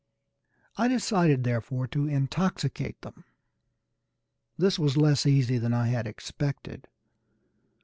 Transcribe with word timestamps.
I 0.77 0.87
decided 0.87 1.43
therefore 1.43 1.85
to 1.89 2.07
intoxicate 2.07 2.99
them. 3.01 3.23
This 4.57 4.79
was 4.79 4.97
less 4.97 5.27
easy 5.27 5.59
than 5.59 5.75
I 5.75 5.89
had 5.89 6.07
expected. 6.07 6.87